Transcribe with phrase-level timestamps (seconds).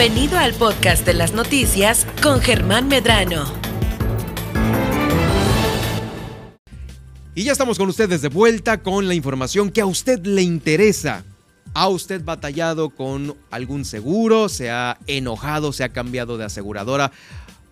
[0.00, 3.44] Bienvenido al podcast de las noticias con Germán Medrano.
[7.34, 11.22] Y ya estamos con ustedes de vuelta con la información que a usted le interesa.
[11.74, 14.48] ¿Ha usted batallado con algún seguro?
[14.48, 15.70] ¿Se ha enojado?
[15.70, 17.12] ¿Se ha cambiado de aseguradora?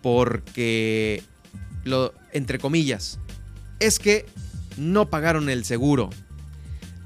[0.03, 1.23] Porque,
[1.83, 3.17] lo, entre comillas,
[3.79, 4.27] es que
[4.77, 6.11] no pagaron el seguro.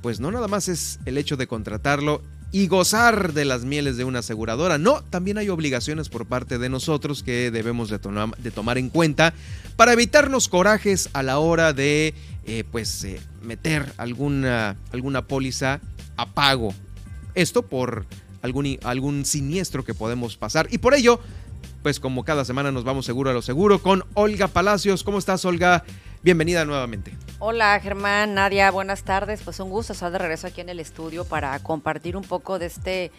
[0.01, 2.21] Pues no nada más es el hecho de contratarlo
[2.53, 4.77] y gozar de las mieles de una aseguradora.
[4.77, 9.33] No, también hay obligaciones por parte de nosotros que debemos de, tomar en cuenta
[9.75, 12.13] para evitarnos corajes a la hora de
[12.45, 15.81] eh, pues eh, meter alguna, alguna póliza
[16.15, 16.75] a pago.
[17.33, 18.05] Esto por
[18.43, 20.67] algún, algún siniestro que podemos pasar.
[20.69, 21.19] Y por ello,
[21.81, 25.03] pues como cada semana nos vamos seguro a lo seguro con Olga Palacios.
[25.03, 25.85] ¿Cómo estás, Olga?
[26.23, 27.11] Bienvenida nuevamente.
[27.39, 29.41] Hola Germán, Nadia, buenas tardes.
[29.43, 32.67] Pues un gusto estar de regreso aquí en el estudio para compartir un poco de
[32.67, 33.11] este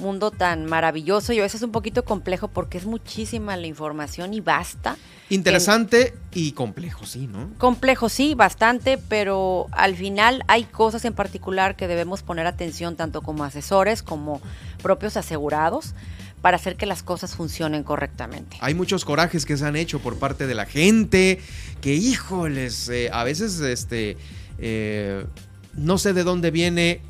[0.00, 4.32] mundo tan maravilloso y a veces es un poquito complejo porque es muchísima la información
[4.32, 4.96] y basta.
[5.28, 7.50] Interesante y complejo, sí, ¿no?
[7.58, 13.20] Complejo, sí, bastante, pero al final hay cosas en particular que debemos poner atención tanto
[13.20, 14.40] como asesores como
[14.82, 15.94] propios asegurados
[16.46, 18.56] para hacer que las cosas funcionen correctamente.
[18.60, 21.40] Hay muchos corajes que se han hecho por parte de la gente,
[21.80, 24.16] que híjoles, eh, a veces este,
[24.60, 25.26] eh,
[25.74, 27.00] no sé de dónde viene,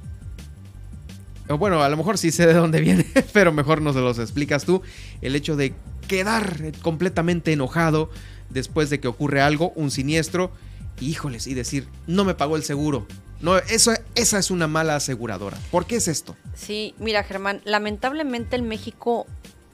[1.50, 4.64] bueno, a lo mejor sí sé de dónde viene, pero mejor no se los explicas
[4.64, 4.80] tú,
[5.20, 5.74] el hecho de
[6.08, 8.08] quedar completamente enojado
[8.48, 10.50] después de que ocurre algo, un siniestro,
[10.98, 13.06] híjoles, y decir, no me pagó el seguro,
[13.40, 15.58] no, eso, esa es una mala aseguradora.
[15.70, 16.36] ¿Por qué es esto?
[16.54, 19.26] Sí, mira Germán, lamentablemente en México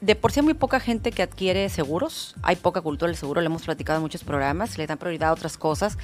[0.03, 3.39] de por sí hay muy poca gente que adquiere seguros, hay poca cultura del seguro,
[3.39, 5.97] le hemos platicado en muchos programas, le dan prioridad a otras cosas,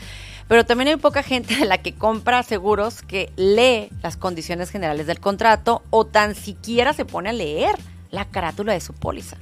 [0.47, 5.05] pero también hay poca gente de la que compra seguros que lee las condiciones generales
[5.05, 7.75] del contrato o tan siquiera se pone a leer
[8.11, 9.37] la carátula de su póliza.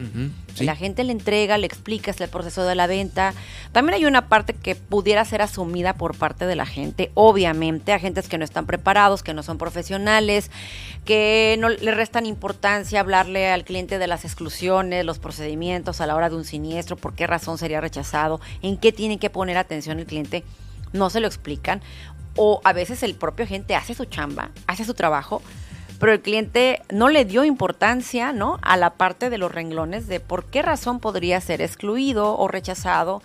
[0.59, 3.33] La gente le entrega, le explica el proceso de la venta.
[3.71, 8.27] También hay una parte que pudiera ser asumida por parte de la gente, obviamente, agentes
[8.27, 10.52] que no están preparados, que no son profesionales,
[11.05, 16.15] que no le restan importancia hablarle al cliente de las exclusiones, los procedimientos a la
[16.15, 19.99] hora de un siniestro, por qué razón sería rechazado, en qué tiene que poner atención
[19.99, 20.43] el cliente,
[20.92, 21.81] no se lo explican.
[22.39, 25.42] O a veces el propio agente hace su chamba, hace su trabajo,
[25.99, 28.59] pero el cliente no le dio importancia, ¿no?
[28.61, 33.21] A la parte de los renglones de por qué razón podría ser excluido o rechazado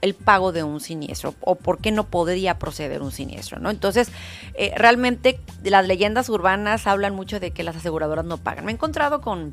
[0.00, 3.70] el pago de un siniestro o por qué no podría proceder un siniestro, ¿no?
[3.70, 4.10] Entonces,
[4.54, 8.64] eh, realmente las leyendas urbanas hablan mucho de que las aseguradoras no pagan.
[8.64, 9.52] Me he encontrado con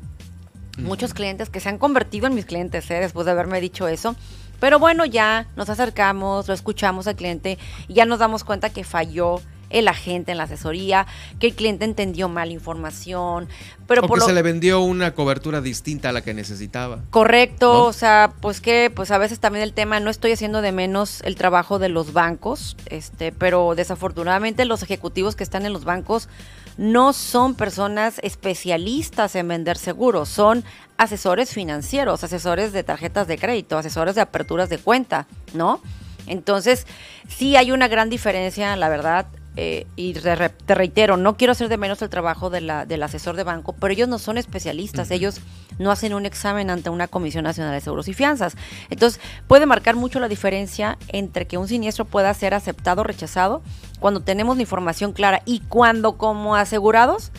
[0.78, 3.00] muchos clientes que se han convertido en mis clientes, ¿eh?
[3.00, 4.16] después de haberme dicho eso.
[4.60, 7.58] Pero bueno, ya nos acercamos, lo escuchamos al cliente
[7.88, 9.40] y ya nos damos cuenta que falló
[9.74, 11.06] el agente en la asesoría,
[11.38, 13.48] que el cliente entendió mal información,
[13.86, 17.00] pero o por que se le vendió una cobertura distinta a la que necesitaba.
[17.10, 20.72] Correcto, o sea, pues que pues a veces también el tema no estoy haciendo de
[20.72, 25.84] menos el trabajo de los bancos, este, pero desafortunadamente los ejecutivos que están en los
[25.84, 26.28] bancos
[26.76, 30.64] no son personas especialistas en vender seguros, son
[30.96, 35.80] asesores financieros, asesores de tarjetas de crédito, asesores de aperturas de cuenta, ¿no?
[36.26, 36.86] Entonces,
[37.28, 39.26] sí hay una gran diferencia, la verdad,
[39.56, 43.36] eh, y te reitero, no quiero hacer de menos el trabajo de la, del asesor
[43.36, 45.40] de banco, pero ellos no son especialistas, ellos
[45.78, 48.56] no hacen un examen ante una Comisión Nacional de Seguros y Fianzas.
[48.90, 53.62] Entonces, puede marcar mucho la diferencia entre que un siniestro pueda ser aceptado o rechazado
[54.00, 57.30] cuando tenemos la información clara y cuando como asegurados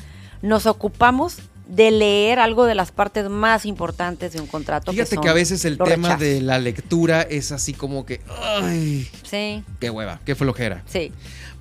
[0.42, 4.92] nos ocupamos de leer algo de las partes más importantes de un contrato.
[4.92, 9.64] Fíjate que, a veces el tema de la lectura es así como que, ay, sí.
[9.80, 10.84] qué hueva, qué flojera.
[10.86, 11.12] Sí.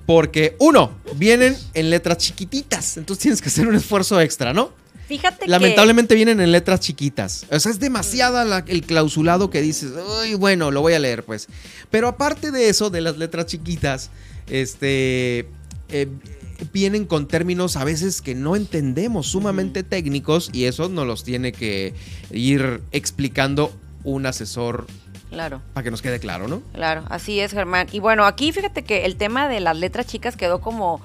[0.05, 4.71] Porque, uno, vienen en letras chiquititas, entonces tienes que hacer un esfuerzo extra, ¿no?
[5.07, 7.45] Fíjate Lamentablemente vienen en letras chiquitas.
[7.51, 11.47] O sea, es demasiada el clausulado que dices, uy, bueno, lo voy a leer, pues.
[11.91, 14.09] Pero aparte de eso, de las letras chiquitas,
[14.49, 15.47] este.
[15.89, 16.07] Eh,
[16.73, 21.51] vienen con términos a veces que no entendemos, sumamente técnicos, y eso nos los tiene
[21.51, 21.93] que
[22.31, 23.71] ir explicando
[24.03, 24.87] un asesor
[25.29, 25.61] Claro.
[25.73, 26.61] Para que nos quede claro, ¿no?
[26.73, 27.87] Claro, así es, Germán.
[27.91, 31.01] Y bueno, aquí fíjate que el tema de las letras chicas quedó como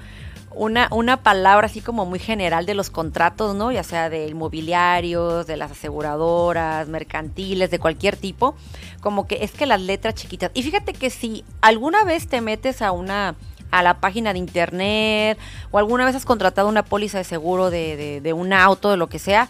[0.53, 3.73] una, una palabra así como muy general de los contratos, ¿no?
[3.73, 8.57] Ya sea de inmobiliarios, de las aseguradoras, mercantiles, de cualquier tipo.
[9.01, 10.51] Como que es que las letras chiquitas.
[10.55, 13.35] Y fíjate que si alguna vez te metes a una
[13.71, 15.39] a la página de internet
[15.71, 18.97] o alguna vez has contratado una póliza de seguro de, de, de un auto, de
[18.97, 19.49] lo que sea,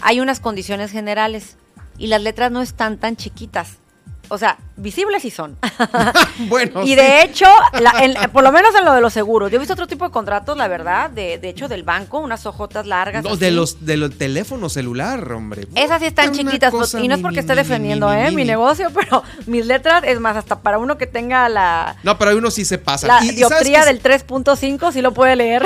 [0.00, 1.56] hay unas condiciones generales
[1.98, 3.78] y las letras no están tan chiquitas
[4.28, 5.56] O sea, visibles sí son.
[6.48, 6.82] bueno.
[6.84, 6.94] y sí.
[6.94, 7.46] de hecho,
[7.80, 10.04] la- en- por lo menos en lo de los seguros, yo he visto otro tipo
[10.04, 13.24] de contratos, la verdad, de, de hecho del banco, unas hojotas largas.
[13.24, 13.38] No, así.
[13.40, 15.66] de los de los teléfonos celular, hombre.
[15.74, 18.30] Esas sí están chiquitas, pues, cosa y no es porque esté defendiendo ¿eh?
[18.30, 22.30] mi negocio, pero mis letras, es más, hasta para uno que tenga la, No, pero
[22.32, 23.08] hay unos sí se pasan.
[23.08, 25.62] la Y- y ¿sabes dioptría del 3.5, sí lo puede leer.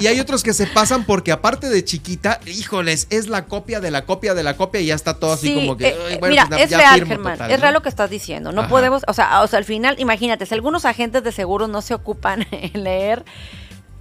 [0.00, 3.90] Y hay otros que se pasan porque aparte de chiquita, híjoles, es la copia de
[3.90, 5.88] la copia de la copia y ya está todo así Sí, como que.
[5.88, 7.65] eh, eh, bueno, mira, pues, es ya real, firmo Germán, total, es ¿no?
[7.66, 8.52] Real lo que estás diciendo.
[8.52, 8.70] No Ajá.
[8.70, 11.94] podemos, o sea, o sea, al final, imagínate, si algunos agentes de seguros no se
[11.94, 13.24] ocupan en leer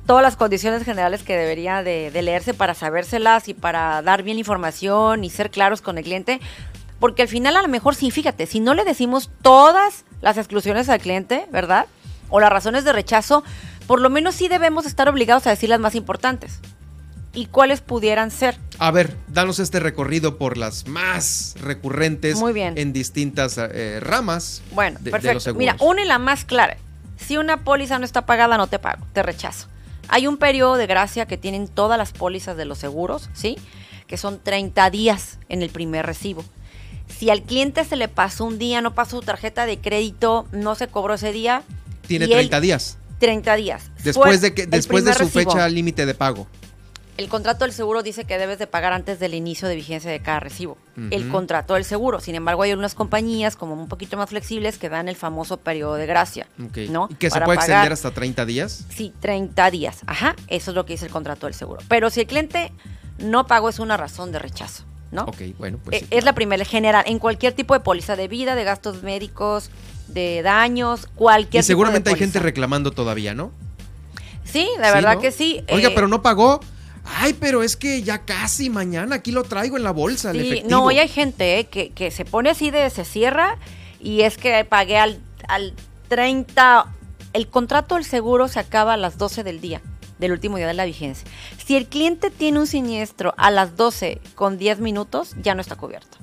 [0.05, 4.37] todas las condiciones generales que debería de, de leerse para sabérselas y para dar bien
[4.37, 6.39] la información y ser claros con el cliente,
[6.99, 10.89] porque al final a lo mejor sí, fíjate, si no le decimos todas las exclusiones
[10.89, 11.87] al cliente, ¿verdad?
[12.29, 13.43] O las razones de rechazo,
[13.87, 16.59] por lo menos sí debemos estar obligados a decir las más importantes.
[17.33, 18.57] ¿Y cuáles pudieran ser?
[18.77, 22.77] A ver, danos este recorrido por las más recurrentes Muy bien.
[22.77, 24.61] en distintas eh, ramas.
[24.71, 25.33] Bueno, de- de perfecto.
[25.35, 25.59] los seguros.
[25.59, 26.77] Mira, una y la más clara.
[27.17, 29.67] Si una póliza no está pagada, no te pago, te rechazo.
[30.09, 33.57] Hay un periodo de gracia que tienen todas las pólizas de los seguros, ¿sí?
[34.07, 36.43] Que son 30 días en el primer recibo.
[37.07, 40.75] Si al cliente se le pasó un día, no pasó su tarjeta de crédito, no
[40.75, 41.63] se cobró ese día.
[42.07, 42.97] Tiene y él- 30 días.
[43.19, 43.89] 30 días.
[44.03, 45.51] Después de que después de su recibo.
[45.53, 46.45] fecha límite de pago.
[47.17, 50.19] El contrato del seguro dice que debes de pagar antes del inicio de vigencia de
[50.19, 50.77] cada recibo.
[51.11, 52.19] El contrato del seguro.
[52.19, 55.95] Sin embargo, hay unas compañías como un poquito más flexibles que dan el famoso periodo
[55.95, 56.47] de gracia.
[56.61, 56.77] Ok.
[56.89, 57.07] ¿no?
[57.09, 58.85] ¿Y que se puede pagar- extender hasta 30 días?
[58.89, 59.99] Sí, 30 días.
[60.07, 61.81] Ajá, eso es lo que dice el contrato del seguro.
[61.87, 62.71] Pero si el cliente
[63.17, 65.23] no pagó, es una razón de rechazo, ¿no?
[65.23, 65.97] Ok, bueno, pues.
[65.97, 69.03] Eh, sí, es la primera, general, en cualquier tipo de póliza de vida, de gastos
[69.03, 69.69] médicos,
[70.09, 73.51] de daños, cualquier Y seguramente tipo hay gente reclamando todavía, ¿no?
[74.43, 75.21] Sí, la Sí, verdad ¿no?
[75.21, 75.63] que sí.
[75.71, 76.59] Oiga, eh, pero no pagó.
[77.05, 80.47] Ay, pero es que ya casi mañana aquí lo traigo en la bolsa, el Sí,
[80.47, 80.69] efectivo.
[80.69, 83.57] no, y hay gente eh, que, que se pone así de se cierra
[83.99, 85.73] y es que pagué al, al
[86.09, 86.85] 30.
[87.33, 89.81] El contrato del seguro se acaba a las 12 del día,
[90.19, 91.27] del último día de la vigencia.
[91.65, 95.75] Si el cliente tiene un siniestro a las 12 con 10 minutos, ya no está
[95.75, 96.17] cubierto.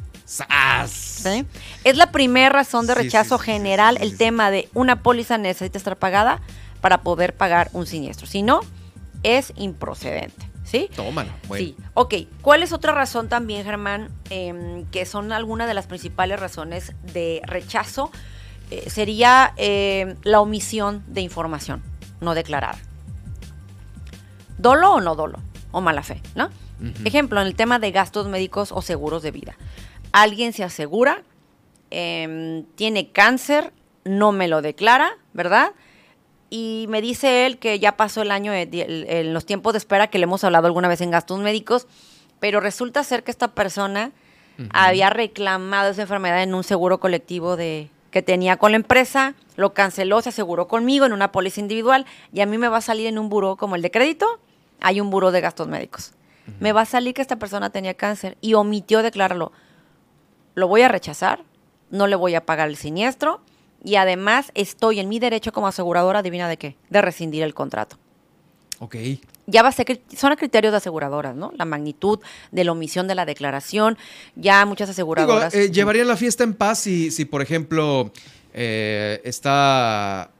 [0.87, 1.45] ¿sí?
[1.85, 5.77] Es la primera razón de rechazo sí, sí, general, el tema de una póliza necesita
[5.77, 6.41] estar pagada
[6.81, 8.27] para poder pagar un siniestro.
[8.27, 8.61] Si no,
[9.23, 10.52] es improcedente.
[10.73, 10.89] ¿Sí?
[10.97, 11.37] Tómala.
[11.49, 11.67] Bueno.
[11.67, 12.15] Sí, ok.
[12.41, 14.09] ¿Cuál es otra razón también, Germán?
[14.31, 18.11] Em, que son algunas de las principales razones de rechazo.
[18.71, 21.83] Eh, sería em, la omisión de información
[22.23, 22.79] no declarada.
[24.57, 25.41] Dolo o no dolo,
[25.73, 26.49] o mala fe, ¿no?
[27.05, 29.57] Ejemplo, en el tema de gastos médicos o seguros de vida.
[30.11, 31.23] Alguien se asegura,
[31.91, 33.75] em, tiene cáncer,
[34.05, 35.73] no me lo declara, ¿verdad?
[36.55, 40.19] Y me dice él que ya pasó el año en los tiempos de espera que
[40.19, 41.87] le hemos hablado alguna vez en gastos médicos,
[42.41, 44.13] pero resulta ser que esta persona
[44.69, 49.73] había reclamado esa enfermedad en un seguro colectivo de que tenía con la empresa, lo
[49.73, 52.05] canceló, se aseguró conmigo en una póliza individual
[52.35, 54.39] y a mí me va a salir en un buró como el de crédito,
[54.83, 56.13] hay un buró de gastos médicos.
[56.61, 59.53] Me va a salir que esta persona tenía cáncer y omitió declararlo.
[60.55, 61.45] Lo voy a rechazar,
[61.89, 63.41] no le voy a pagar el siniestro
[63.85, 67.97] y además estoy en mi derecho como aseguradora, adivina de qué, de rescindir el contrato.
[68.79, 68.97] Ok.
[69.47, 71.53] Ya va a ser, son a criterios de aseguradoras, ¿no?
[71.57, 72.19] La magnitud
[72.51, 73.97] de la omisión de la declaración,
[74.37, 75.55] ya muchas Digo, aseguradoras...
[75.55, 78.11] eh, llevarían la fiesta en paz si, si por ejemplo,
[78.55, 80.31] eh, está.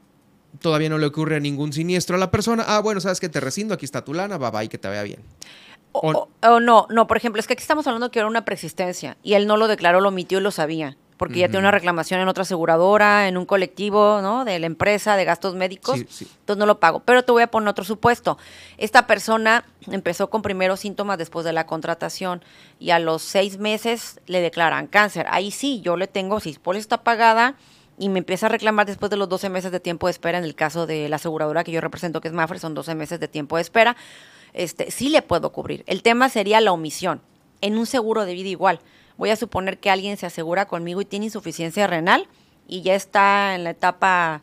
[0.61, 2.65] Todavía no le ocurre ningún siniestro a la persona.
[2.67, 5.03] Ah, bueno, sabes que te rescindo, aquí está tu lana, bye bye, que te vaya
[5.03, 5.21] bien.
[5.93, 8.45] O, o- o- no, no, por ejemplo, es que aquí estamos hablando que era una
[8.45, 11.71] preexistencia y él no lo declaró, lo omitió y lo sabía, porque ya tiene una
[11.71, 14.45] reclamación en otra aseguradora, en un colectivo, ¿no?
[14.45, 16.29] De la empresa, de gastos médicos, Sí, sí.
[16.41, 16.99] entonces no lo pago.
[17.05, 18.39] Pero te voy a poner otro supuesto.
[18.77, 22.43] Esta persona empezó con primeros síntomas después de la contratación
[22.81, 25.27] y a los seis meses le declaran cáncer.
[25.31, 27.55] Ahí sí, yo le tengo, si póliza está pagada
[27.99, 30.45] y me empieza a reclamar después de los 12 meses de tiempo de espera, en
[30.45, 33.29] el caso de la aseguradora que yo represento, que es Mafre, son 12 meses de
[33.29, 33.95] tiempo de espera,
[34.55, 35.85] este, sí le puedo cubrir.
[35.87, 37.21] El tema sería la omisión.
[37.61, 38.81] En un seguro de vida igual.
[39.23, 42.27] Voy a suponer que alguien se asegura conmigo y tiene insuficiencia renal
[42.67, 44.43] y ya está en la etapa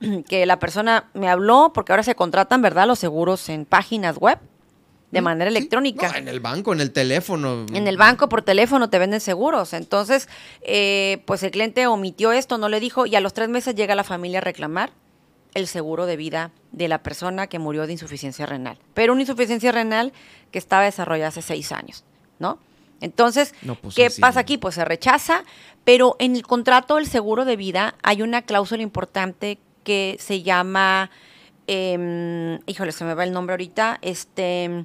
[0.28, 2.86] que la persona me habló, porque ahora se contratan, ¿verdad?
[2.86, 4.38] Los seguros en páginas web
[5.12, 5.56] de manera Sí.
[5.56, 6.10] electrónica.
[6.12, 7.64] No, en el banco, en el teléfono.
[7.72, 9.72] En el banco, por teléfono, te venden seguros.
[9.72, 10.28] Entonces,
[10.60, 13.94] eh, pues el cliente omitió esto, no le dijo, y a los tres meses llega
[13.94, 14.90] la familia a reclamar
[15.54, 18.76] el seguro de vida de la persona que murió de insuficiencia renal.
[18.92, 20.12] Pero una insuficiencia renal
[20.50, 22.04] que estaba desarrollada hace seis años,
[22.38, 22.58] ¿no?
[23.00, 24.58] Entonces, No, pues, ¿qué sí, pasa aquí?
[24.58, 25.44] Pues se rechaza,
[25.84, 31.10] pero en el contrato del seguro de vida hay una cláusula importante que se llama,
[31.66, 34.84] em, híjole, se me va el nombre ahorita, este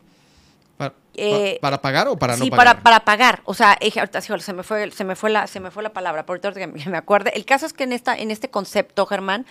[0.77, 2.65] ¿Para, Eh, pa- para pagar o para no sí, pagar?
[2.77, 3.41] para, para pagar.
[3.45, 5.93] O sea, ahorita sí, se me fue, se me fue la, se me fue la
[5.93, 7.31] palabra, por ahorita que me acuerde.
[7.35, 9.45] El caso es que en esta, en este concepto, Germán,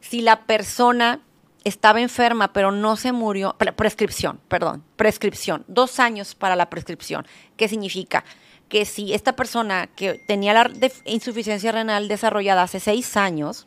[0.00, 1.20] si la persona
[1.66, 7.26] estaba enferma, pero no se murió, pre- prescripción, perdón, prescripción, dos años para la prescripción.
[7.56, 8.24] ¿Qué significa?
[8.68, 10.70] Que si esta persona que tenía la
[11.04, 13.66] insuficiencia renal desarrollada hace seis años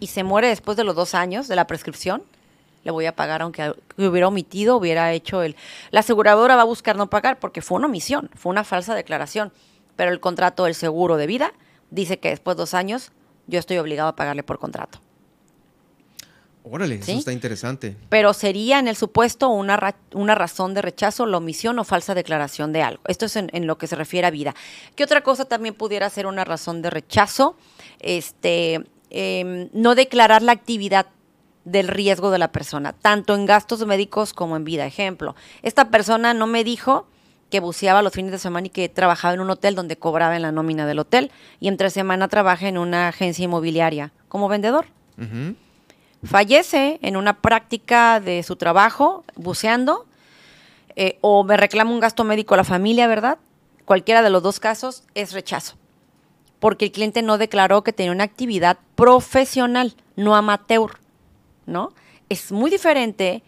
[0.00, 2.22] y se muere después de los dos años de la prescripción,
[2.84, 5.56] le voy a pagar aunque que hubiera omitido, hubiera hecho el...
[5.90, 9.52] La aseguradora va a buscar no pagar porque fue una omisión, fue una falsa declaración,
[9.94, 11.52] pero el contrato del seguro de vida
[11.90, 13.12] dice que después de dos años
[13.46, 15.00] yo estoy obligado a pagarle por contrato.
[16.64, 17.10] Órale, ¿Sí?
[17.12, 17.96] eso está interesante.
[18.08, 22.14] Pero sería en el supuesto una, ra- una razón de rechazo, la omisión o falsa
[22.14, 23.02] declaración de algo.
[23.08, 24.54] Esto es en, en lo que se refiere a vida.
[24.94, 27.56] ¿Qué otra cosa también pudiera ser una razón de rechazo?
[27.98, 31.06] Este, em, no declarar la actividad
[31.64, 34.84] del riesgo de la persona, tanto en gastos médicos como en vida.
[34.86, 37.06] Ejemplo, esta persona no me dijo
[37.50, 40.42] que buceaba los fines de semana y que trabajaba en un hotel donde cobraba en
[40.42, 44.86] la nómina del hotel y entre semana trabaja en una agencia inmobiliaria como vendedor
[45.18, 45.54] Ujú.
[46.24, 50.06] Fallece en una práctica de su trabajo, buceando,
[50.96, 53.38] eh, o me reclama un gasto médico a la familia, ¿verdad?
[53.84, 55.76] Cualquiera de los dos casos es rechazo.
[56.60, 60.98] Porque el cliente no declaró que tenía una actividad profesional, no amateur,
[61.66, 61.92] ¿no?
[62.28, 63.42] Es muy diferente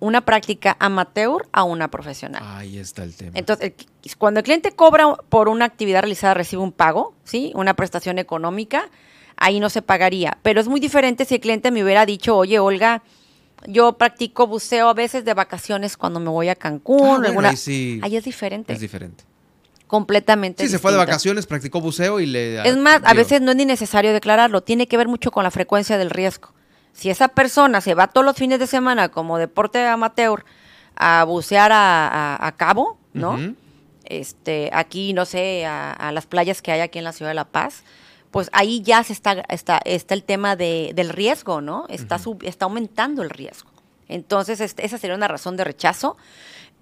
[0.00, 2.42] una práctica amateur a una profesional.
[2.46, 3.32] Ahí está el tema.
[3.34, 7.52] Entonces, el- cuando el cliente cobra por una actividad realizada, recibe un pago, ¿sí?
[7.54, 8.88] Una prestación económica,
[9.38, 10.36] ahí no se pagaría.
[10.42, 13.02] Pero es muy diferente si el cliente me hubiera dicho, oye, Olga,
[13.66, 17.00] yo practico buceo a veces de vacaciones cuando me voy a Cancún.
[17.02, 18.72] Ah, bueno, alguna- ahí sí ahí es diferente.
[18.72, 19.24] es diferente.
[19.86, 22.60] completamente Sí, se fue de vacaciones, practicó buceo y le...
[22.68, 25.50] Es más, a veces no es ni necesario declararlo, tiene que ver mucho con la
[25.50, 26.52] frecuencia del riesgo.
[26.92, 30.44] Si esa persona se va todos los fines de semana como deporte amateur
[30.96, 33.38] a bucear a, a- a cabo, ¿no?
[34.04, 37.34] Este, aquí, no sé, a, a las playas que hay aquí en la ciudad de
[37.34, 37.82] La Paz,
[38.30, 41.86] pues ahí ya se está, está, está el tema de, del riesgo, ¿no?
[41.88, 43.70] Está, sub- está aumentando el riesgo.
[44.08, 46.16] Entonces, este, esa sería una razón de rechazo.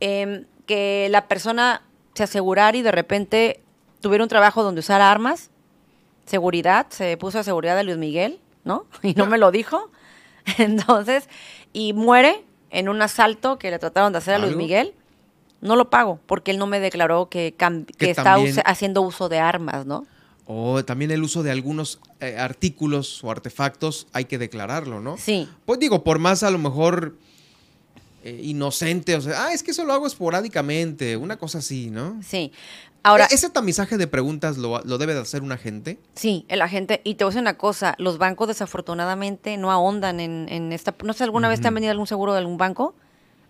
[0.01, 1.83] Em, que la persona
[2.15, 3.61] se asegurara y de repente
[4.01, 5.51] tuviera un trabajo donde usara armas,
[6.27, 8.87] seguridad, se puso a seguridad de Luis Miguel, ¿no?
[9.03, 9.91] Y no me lo dijo.
[10.59, 11.29] Entonces,
[11.73, 14.57] y muere en un asalto que le trataron de hacer a Luis.
[14.57, 14.95] Miguel.
[15.63, 19.01] No lo pago porque él no me declaró que, cam- que Que está también- haciendo
[19.03, 20.05] uso de armas, ¿no?
[20.47, 25.17] O también el uso de algunos eh, artículos o artefactos hay que declararlo, ¿no?
[25.19, 25.49] Sí.
[25.65, 27.17] Pues digo, por más a lo mejor
[28.23, 32.21] eh, inocente, o sea, ah, es que eso lo hago esporádicamente, una cosa así, ¿no?
[32.23, 32.53] Sí.
[33.03, 35.99] Ahora, E- ¿Ese tamizaje de preguntas lo, lo debe de hacer un agente?
[36.15, 40.19] sí, el agente, y te voy a decir una cosa, los bancos desafortunadamente no ahondan
[40.21, 42.95] en, en esta, no sé, ¿alguna vez te han venido algún seguro de algún banco?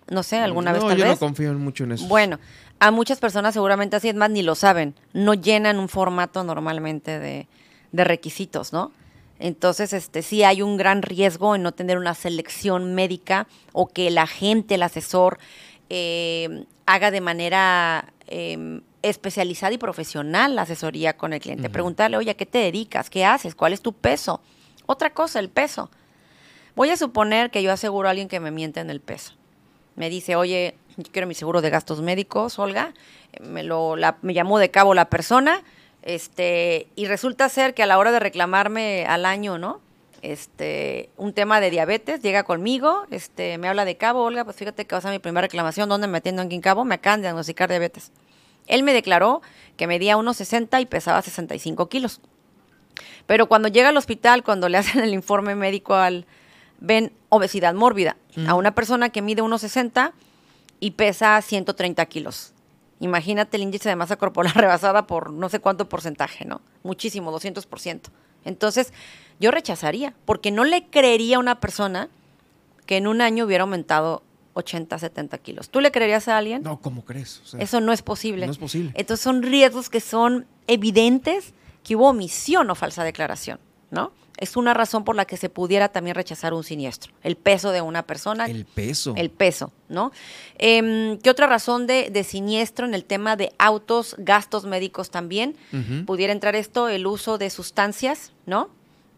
[0.09, 1.15] No sé, ¿alguna vez tal yo vez?
[1.15, 2.07] no confío mucho en eso.
[2.07, 2.39] Bueno,
[2.79, 7.19] a muchas personas seguramente así es más ni lo saben, no llenan un formato normalmente
[7.19, 7.49] de,
[7.93, 8.93] de requisitos, ¿no?
[9.39, 14.07] Entonces, este, sí hay un gran riesgo en no tener una selección médica o que
[14.09, 15.39] el agente, el asesor,
[15.91, 21.69] eh, haga de manera eh, especializada y profesional la asesoría con el cliente.
[21.69, 23.11] Preguntarle, oye, ¿a qué te dedicas?
[23.11, 23.55] ¿Qué haces?
[23.55, 24.41] ¿Cuál es tu peso?
[24.87, 25.91] Otra cosa, el peso.
[26.75, 29.33] Voy a suponer que yo aseguro a alguien que me miente en el peso.
[29.97, 32.93] Me dice, oye, yo quiero mi seguro de gastos médicos, Olga.
[33.41, 35.63] Me, lo, la- me llamó de cabo la persona.
[36.03, 39.81] Este, y resulta ser que a la hora de reclamarme al año, ¿no?
[40.23, 44.85] Este, un tema de diabetes, llega conmigo, este, me habla de cabo, Olga, pues fíjate
[44.85, 46.85] que va a ser mi primera reclamación, ¿dónde me atiendo aquí en cabo?
[46.85, 48.13] Me acaban de diagnosticar diabetes.
[48.67, 49.43] Él me declaró
[49.77, 52.21] que medía 1,60 y pesaba 65 kilos.
[53.27, 56.25] Pero cuando llega al hospital, cuando le hacen el informe médico al
[56.81, 60.13] ven obesidad mórbida a una persona que mide 1,60
[60.81, 62.53] y pesa 130 kilos.
[63.01, 66.61] Imagínate el índice de masa corporal rebasada por no sé cuánto porcentaje, ¿no?
[66.83, 68.01] Muchísimo, 200%.
[68.45, 68.93] Entonces,
[69.41, 72.09] yo rechazaría, porque no le creería a una persona
[72.87, 74.23] que en un año hubiera aumentado
[74.55, 75.69] 80, 70 kilos.
[75.69, 76.63] ¿Tú le creerías a alguien?
[76.63, 77.43] No, ¿cómo crees?
[77.45, 78.47] O sea, Eso no es posible.
[78.47, 78.93] No es posible.
[78.95, 81.53] Entonces son riesgos que son evidentes
[81.83, 84.13] que hubo omisión o falsa declaración, ¿no?
[84.39, 87.81] Es una razón por la que se pudiera también rechazar un siniestro, el peso de
[87.81, 89.15] una persona, el peso.
[89.17, 90.13] el peso, ¿no?
[90.59, 95.57] Em, ¿Qué otra razón de, de siniestro en el tema de autos, gastos médicos también?
[96.07, 98.69] Pudiera entrar esto, el uso de sustancias, ¿no?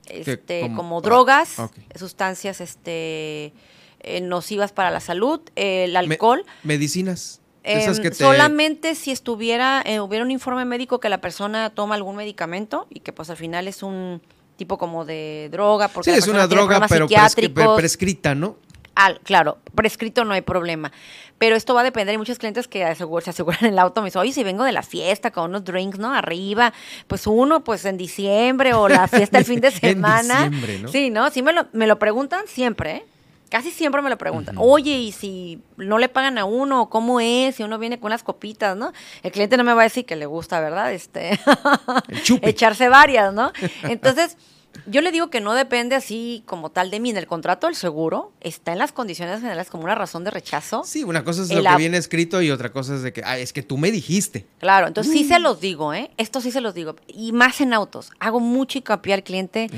[0.08, 1.56] Este, como- como, ah, drogas,
[1.96, 3.52] sustancias este,
[4.00, 6.44] eh, nocivas para la salud, el Me- alcohol.
[6.62, 7.40] medicinas.
[7.64, 11.70] Em, Esas que te- Solamente si estuviera, eh, hubiera un informe médico que la persona
[11.70, 14.22] toma algún medicamento y que pues al final es un
[14.58, 18.56] tipo como de droga, porque Sí, es una droga, pero prescri- prescrita, ¿no?
[18.94, 20.90] Al, claro, prescrito no hay problema.
[21.38, 22.10] Pero esto va a depender.
[22.14, 24.02] Hay muchos clientes que se aseguran el auto.
[24.02, 26.12] Me dicen, oye, si vengo de la fiesta con unos drinks, ¿no?
[26.12, 26.72] Arriba,
[27.06, 30.46] pues uno, pues en diciembre o la fiesta el fin de semana.
[30.46, 30.88] en diciembre, ¿no?
[30.88, 31.30] Sí, ¿no?
[31.30, 33.04] Sí me lo, me lo preguntan siempre, ¿eh?
[33.50, 34.56] Casi siempre me lo preguntan.
[34.58, 37.56] Oye, y si no le pagan a uno, ¿cómo es?
[37.56, 38.92] Si uno viene con unas copitas, ¿no?
[39.22, 40.92] El cliente no me va a decir que le gusta, ¿verdad?
[40.92, 41.38] Este,
[42.42, 43.52] echarse varias, ¿no?
[43.84, 44.36] Entonces,
[44.86, 47.10] yo le digo que no depende así como tal de mí.
[47.10, 50.82] En el contrato del seguro está en las condiciones generales como una razón de rechazo.
[50.84, 53.38] Sí, una cosa es lo que viene escrito y otra cosa es de que, ah,
[53.38, 54.46] es que tú me dijiste.
[54.58, 55.42] Claro, entonces sí se mm.
[55.42, 56.10] los digo, ¿eh?
[56.16, 56.96] Esto sí se los digo.
[57.06, 58.10] Y más en autos.
[58.20, 59.68] Hago mucho hincapié al cliente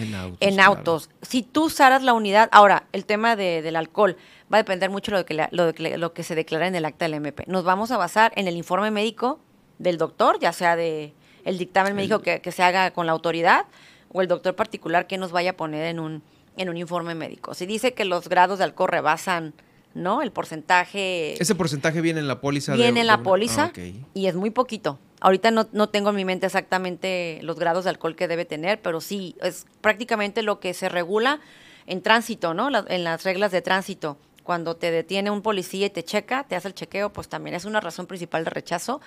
[0.41, 1.11] en autos.
[1.23, 4.17] Si tú usaras la unidad, ahora, el tema del alcohol
[4.53, 7.15] va a depender mucho de lo, que, lo, que se declara en el acta del
[7.15, 7.45] MP.
[7.47, 9.41] Nos vamos a basar en el informe médico
[9.79, 11.15] del doctor, ya sea de
[11.45, 13.65] el dictamen médico que, que se haga con la autoridad
[14.13, 16.23] o el doctor particular que nos vaya a poner en un,
[16.57, 17.55] en un informe médico.
[17.55, 19.55] Si dice que los grados de alcohol rebasan,
[19.95, 20.23] ¿no?
[20.23, 21.41] El porcentaje...
[21.41, 22.75] ¿Ese porcentaje viene en la póliza?
[22.75, 23.81] Viene en la póliza ah,
[24.15, 24.99] y es muy poquito.
[25.21, 28.81] Ahorita no, no, tengo en mi mente exactamente los grados de alcohol que debe tener,
[28.81, 31.41] pero sí, es prácticamente lo que se regula
[31.87, 32.71] en tránsito, ¿no?
[32.89, 34.17] en las reglas de tránsito
[34.51, 37.67] cuando te detiene un policía y te checa, te hace el chequeo, pues también es
[37.67, 39.01] una razón principal de rechazo,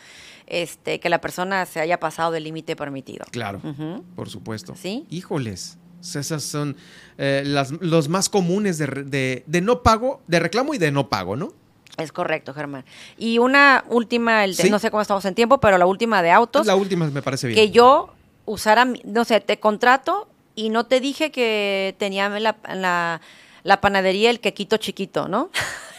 [0.47, 3.25] este, que la persona se haya pasado del límite permitido.
[3.29, 3.59] Claro,
[4.15, 4.73] por supuesto.
[4.73, 5.05] Sí.
[5.09, 5.77] Híjoles.
[5.99, 6.77] Esas son
[7.17, 11.35] eh, las, los más comunes de, de, no pago, de reclamo y de no pago,
[11.35, 11.51] ¿no?
[11.97, 12.85] Es correcto, Germán.
[13.17, 16.65] Y una última, el no sé cómo estamos en tiempo, pero la última de autos.
[16.65, 17.59] La última me parece bien.
[17.59, 18.13] Que yo
[18.45, 23.19] usara, no sé, te contrato y no te dije que tenía la la
[23.81, 25.49] panadería El Quequito Chiquito, ¿no?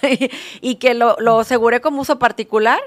[0.60, 2.80] y que lo, aseguré como uso particular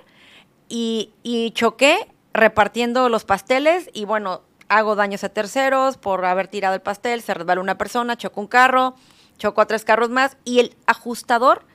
[0.70, 6.76] y, y choqué repartiendo los pasteles y bueno, hago daños a terceros por haber tirado
[6.76, 8.96] el pastel, se resbala una persona, choco un carro,
[9.38, 11.66] choco a tres carros más y el ajustador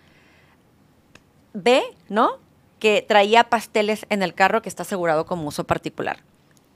[1.52, 2.38] ve, ¿no?
[2.78, 6.22] Que traía pasteles en el carro que está asegurado como uso particular.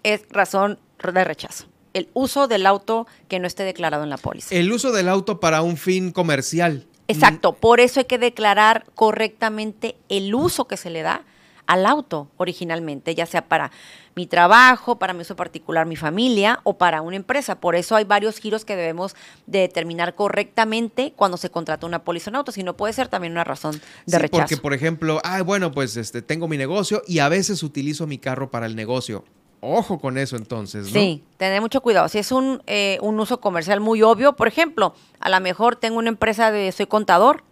[0.02, 4.54] Es razón de rechazo el uso del auto que no esté declarado en la póliza.
[4.54, 6.86] El uso del auto para un fin comercial.
[7.08, 11.22] Exacto, por eso hay que declarar correctamente el uso que se le da
[11.66, 13.70] al auto originalmente, ya sea para
[14.14, 17.60] mi trabajo, para mi uso particular, mi familia o para una empresa.
[17.60, 19.16] Por eso hay varios giros que debemos
[19.46, 23.44] determinar correctamente cuando se contrata una póliza en auto, si no puede ser también una
[23.44, 24.42] razón de rechazo.
[24.42, 28.18] Porque, por ejemplo, ah, bueno, pues este, tengo mi negocio y a veces utilizo mi
[28.18, 29.24] carro para el negocio.
[29.66, 31.00] Ojo con eso entonces, ¿no?
[31.00, 32.08] Sí, tener mucho cuidado.
[32.08, 35.98] Si es un, eh, un uso comercial muy obvio, por ejemplo, a lo mejor tengo
[35.98, 37.42] una empresa de soy contador,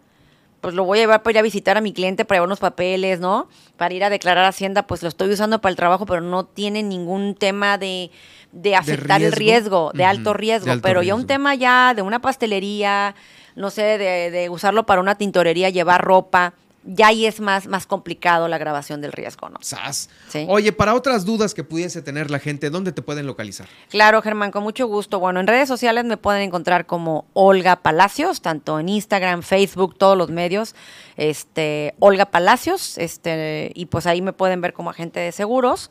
[0.61, 2.61] pues lo voy a llevar para ir a visitar a mi cliente para llevar unos
[2.61, 3.48] papeles, ¿no?
[3.77, 6.83] Para ir a declarar Hacienda, pues lo estoy usando para el trabajo, pero no tiene
[6.83, 8.11] ningún tema de,
[8.53, 10.72] de afectar el riesgo, de alto riesgo.
[10.81, 13.14] pero ya un tema ya de una pastelería,
[13.57, 17.87] no sé, de, de usarlo para una tintorería, llevar ropa, ya ahí es más, más
[17.87, 19.59] complicado la grabación del riesgo, ¿no?
[19.61, 20.11] ¡Sas!
[20.49, 23.66] Oye, para otras dudas que pudiese tener la gente, ¿dónde te pueden localizar?
[23.88, 25.18] Claro, Germán, con mucho gusto.
[25.18, 30.16] Bueno, en redes sociales me pueden encontrar como Olga Palacios, tanto en Instagram, Facebook, todos
[30.16, 30.75] los medios.
[31.16, 35.90] Este, Olga Palacios, este, y pues ahí me pueden ver como agente de seguros.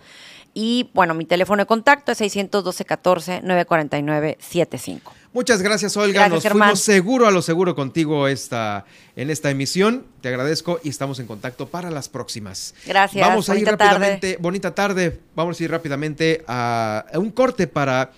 [0.54, 5.14] Y bueno, mi teléfono de contacto es 612 14 949 75.
[5.34, 6.30] Muchas gracias, Olga.
[6.30, 8.86] Nos fuimos seguro a lo seguro contigo esta,
[9.16, 10.06] en esta emisión.
[10.22, 12.76] Te agradezco y estamos en contacto para las próximas.
[12.86, 13.28] Gracias.
[13.28, 15.20] Vamos a ir rápidamente, bonita tarde.
[15.36, 18.12] Vamos a ir rápidamente a un corte para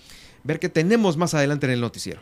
[0.44, 2.20] ver qué tenemos más adelante en el noticiero.